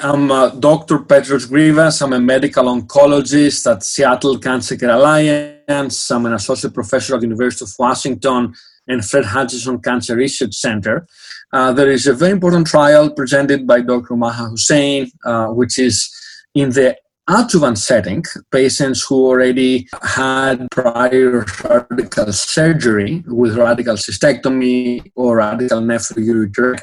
[0.00, 1.00] I'm uh, Dr.
[1.00, 2.00] Petros Grivas.
[2.00, 6.10] I'm a medical oncologist at Seattle Cancer Care Alliance.
[6.10, 8.54] I'm an associate professor at the University of Washington
[8.88, 11.06] and Fred Hutchinson Cancer Research Center.
[11.52, 14.16] Uh, there is a very important trial presented by Dr.
[14.16, 16.10] Maha Hussein, uh, which is
[16.54, 16.96] in the
[17.28, 26.80] adjuvant setting, patients who already had prior radical surgery with radical cystectomy or radical nephroureterectomy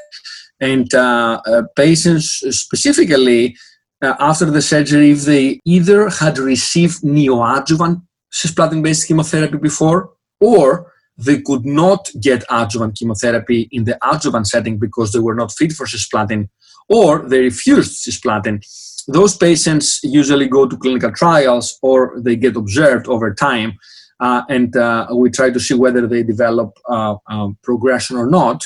[0.62, 3.58] and uh, uh, patients specifically
[4.02, 11.42] uh, after the surgery, if they either had received neoadjuvant cisplatin-based chemotherapy before, or they
[11.42, 15.86] could not get adjuvant chemotherapy in the adjuvant setting because they were not fit for
[15.86, 16.48] cisplatin,
[16.88, 18.64] or they refused cisplatin.
[19.08, 23.78] Those patients usually go to clinical trials or they get observed over time
[24.22, 28.64] uh, and uh, we try to see whether they develop uh, um, progression or not.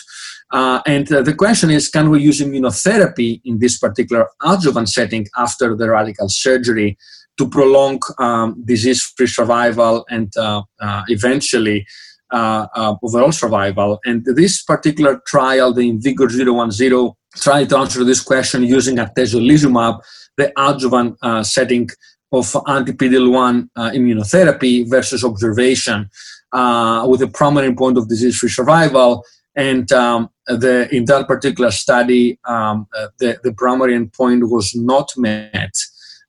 [0.55, 5.27] Uh, and uh, the question is can we use immunotherapy in this particular adjuvant setting
[5.35, 6.97] after the radical surgery
[7.37, 10.61] to prolong um, disease free survival and uh,
[11.09, 11.85] eventually
[12.31, 13.99] overall survival?
[14.05, 19.99] And this particular trial, the IMvigor 010, tried to answer this question using atezolizumab,
[20.37, 21.89] the adjuvant setting
[22.31, 26.09] of anti-PD-L1 uh, immunotherapy versus observation
[26.53, 29.25] uh, with a primary point of disease-free survival.
[29.57, 35.11] And um, the, in that particular study, um, uh, the, the primary endpoint was not
[35.17, 35.75] met.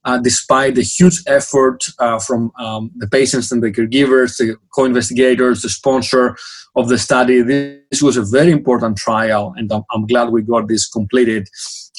[0.05, 5.63] Uh, despite the huge effort uh, from um, the patients and the caregivers, the co-investigators,
[5.63, 6.37] the sponsor
[6.77, 10.69] of the study, this was a very important trial, and I'm, I'm glad we got
[10.69, 11.49] this completed.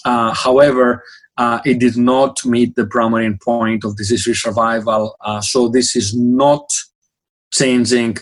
[0.06, 1.04] Uh, however,
[1.36, 5.18] uh, it did not meet the primary endpoint of disease-free survival.
[5.20, 6.66] Uh, so this is not
[7.52, 8.16] changing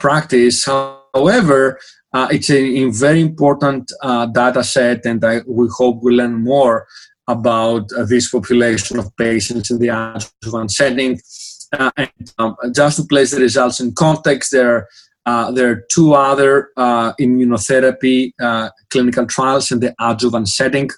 [0.00, 0.66] practice.
[1.14, 1.78] However,
[2.12, 6.34] uh, it's a, a, very important uh, data set, and I, we hope we learn
[6.42, 6.86] more
[7.28, 11.20] about uh, this population of patients in the adjuvant setting.
[11.96, 14.88] and um, just to place the results in context, there
[15.26, 20.90] uh, there are two other uh, immunotherapy uh, clinical trials in the adjuvant setting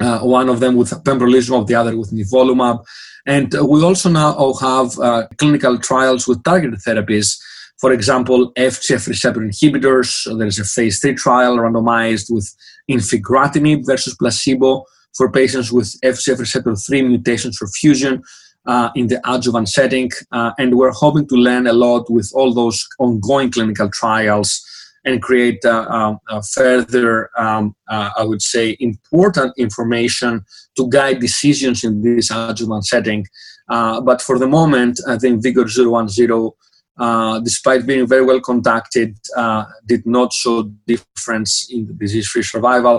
[0.00, 2.84] uh, one of them with pembrolizumab, the other with nivolumab.
[3.26, 7.38] And we also now have uh, clinical trials with targeted therapies.
[7.80, 10.06] For example, FGF receptor inhibitors.
[10.06, 12.54] So there's a phase three trial randomized with
[12.90, 14.84] infigratinib versus placebo
[15.16, 18.22] for patients with FGF receptor 3 mutations for fusion
[18.66, 20.10] uh, in the adjuvant setting.
[20.30, 24.64] Uh, and we're hoping to learn a lot with all those ongoing clinical trials
[25.04, 30.44] and create uh, um, uh, further, um, uh, I would say, important information
[30.76, 33.26] to guide decisions in this adjuvant setting.
[33.68, 36.50] but for the moment, I think Vigor 010
[37.00, 42.96] uh, despite being very well conducted, uh, did not show difference in the disease-free survival.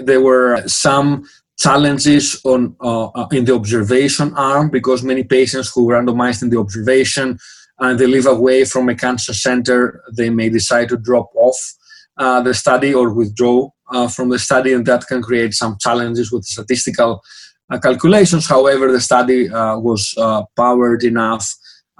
[0.00, 1.24] There were some
[1.58, 6.58] challenges on uh, in the observation arm because many patients who were randomized in the
[6.58, 7.38] observation
[7.80, 11.58] and they live away from a cancer center, they may decide to drop off
[12.18, 16.30] uh, the study or withdraw uh, from the study, and that can create some challenges
[16.30, 17.22] with statistical
[17.70, 18.46] uh, calculations.
[18.46, 21.46] However, the study uh, was uh, powered enough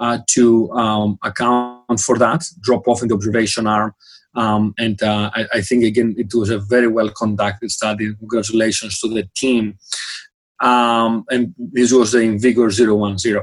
[0.00, 3.94] uh, to um, account for that drop off in the observation arm.
[4.34, 8.14] Um, and I, I, think again it was a very well conducted study.
[8.14, 9.76] Congratulations to the team.
[10.60, 13.42] Um, and this was IMvigor 010.